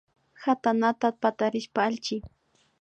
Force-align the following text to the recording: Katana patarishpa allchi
Katana 0.41 0.89
patarishpa 1.21 1.79
allchi 1.87 2.15